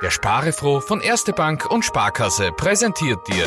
[0.00, 3.46] Der Sparefroh von Erste Bank und Sparkasse präsentiert dir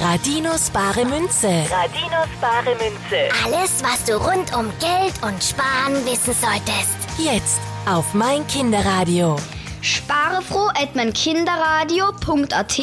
[0.00, 1.46] Radinos bare Münze.
[1.70, 3.28] Radinos bare Münze.
[3.44, 6.96] Alles, was du rund um Geld und Sparen wissen solltest.
[7.16, 9.36] Jetzt auf mein Kinderradio.
[9.82, 12.80] Sparefroh.meinkinderradio.at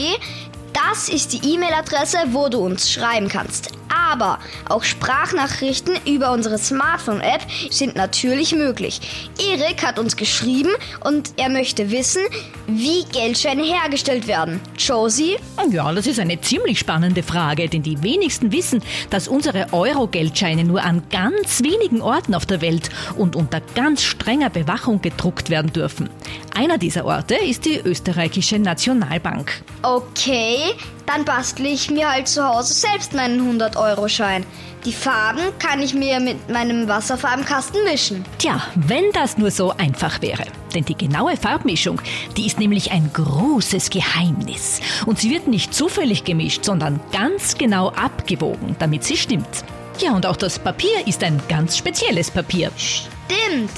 [0.72, 3.72] Das ist die E-Mail-Adresse, wo du uns schreiben kannst.
[4.12, 4.40] Aber
[4.70, 9.30] auch Sprachnachrichten über unsere Smartphone-App sind natürlich möglich.
[9.40, 10.72] Erik hat uns geschrieben
[11.04, 12.22] und er möchte wissen,
[12.68, 14.60] wie Geldscheine hergestellt werden.
[14.78, 15.38] Josie?
[15.70, 20.84] Ja, das ist eine ziemlich spannende Frage, denn die wenigsten wissen, dass unsere Euro-Geldscheine nur
[20.84, 26.10] an ganz wenigen Orten auf der Welt und unter ganz strenger Bewachung gedruckt werden dürfen.
[26.56, 29.64] Einer dieser Orte ist die österreichische Nationalbank.
[29.82, 30.58] Okay,
[31.06, 34.46] dann bastle ich mir halt zu Hause selbst meinen 100-Euro-Schein.
[34.86, 38.26] Die Farben kann ich mir mit meinem Wasserfarbenkasten mischen.
[38.38, 40.44] Tja, wenn das nur so einfach wäre.
[40.76, 42.02] Denn die genaue Farbmischung,
[42.36, 44.82] die ist nämlich ein großes Geheimnis.
[45.06, 49.64] Und sie wird nicht zufällig gemischt, sondern ganz genau abgewogen, damit sie stimmt.
[50.00, 52.72] Ja, und auch das Papier ist ein ganz spezielles Papier.
[52.76, 53.72] Stimmt.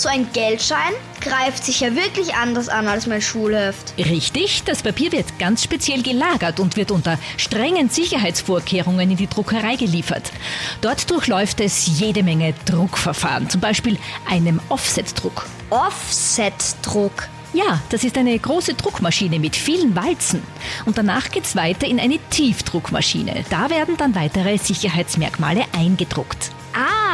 [0.00, 3.92] So ein Geldschein greift sich ja wirklich anders an als mein Schulheft.
[3.98, 9.76] Richtig, das Papier wird ganz speziell gelagert und wird unter strengen Sicherheitsvorkehrungen in die Druckerei
[9.76, 10.32] geliefert.
[10.80, 15.44] Dort durchläuft es jede Menge Druckverfahren, zum Beispiel einem Offsetdruck.
[15.68, 17.28] Offsetdruck.
[17.52, 20.42] Ja, das ist eine große Druckmaschine mit vielen Walzen.
[20.86, 23.44] Und danach geht's weiter in eine Tiefdruckmaschine.
[23.50, 26.52] Da werden dann weitere Sicherheitsmerkmale eingedruckt.
[26.72, 27.09] Ah,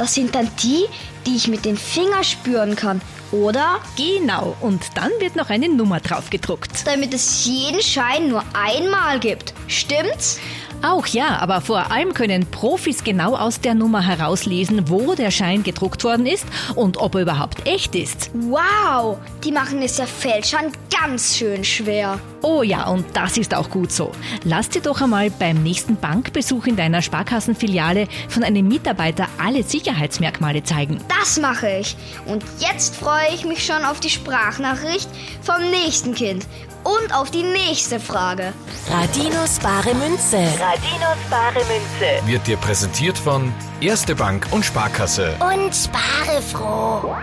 [0.00, 0.86] das sind dann die,
[1.26, 3.80] die ich mit den Fingern spüren kann, oder?
[3.98, 6.86] Genau, und dann wird noch eine Nummer drauf gedruckt.
[6.86, 9.52] Damit es jeden Schein nur einmal gibt.
[9.66, 10.40] Stimmt's?
[10.82, 15.62] Auch ja, aber vor allem können Profis genau aus der Nummer herauslesen, wo der Schein
[15.62, 18.30] gedruckt worden ist und ob er überhaupt echt ist.
[18.32, 22.18] Wow, die machen es ja Fälschern ganz schön schwer.
[22.40, 24.12] Oh ja, und das ist auch gut so.
[24.44, 30.64] Lass dir doch einmal beim nächsten Bankbesuch in deiner Sparkassenfiliale von einem Mitarbeiter alle Sicherheitsmerkmale
[30.64, 30.98] zeigen.
[31.20, 31.96] Das mache ich.
[32.26, 35.08] Und jetzt freue ich mich schon auf die Sprachnachricht
[35.42, 36.46] vom nächsten Kind
[36.84, 38.52] und auf die nächste Frage.
[38.88, 40.38] Radinos bare Münze.
[40.58, 42.26] Radinos bare Münze.
[42.26, 45.34] wird dir präsentiert von Erste Bank und Sparkasse.
[45.40, 47.14] Und spare froh.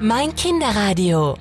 [0.00, 1.36] Mein Kinderradio.